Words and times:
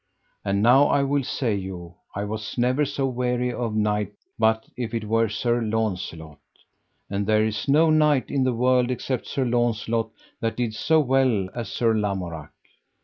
And 0.43 0.63
now 0.63 0.85
I 0.87 1.03
will 1.03 1.23
say 1.23 1.53
you, 1.53 1.93
I 2.15 2.23
was 2.23 2.57
never 2.57 2.85
so 2.85 3.05
weary 3.05 3.53
of 3.53 3.75
knight 3.75 4.13
but 4.39 4.65
if 4.75 4.95
it 4.95 5.03
were 5.03 5.29
Sir 5.29 5.61
Launcelot. 5.61 6.39
And 7.07 7.27
there 7.27 7.45
is 7.45 7.67
no 7.67 7.91
knight 7.91 8.31
in 8.31 8.43
the 8.43 8.55
world 8.55 8.89
except 8.89 9.27
Sir 9.27 9.45
Launcelot 9.45 10.09
that 10.39 10.57
did 10.57 10.73
so 10.73 10.99
well 11.01 11.49
as 11.53 11.71
Sir 11.71 11.93
Lamorak. 11.93 12.49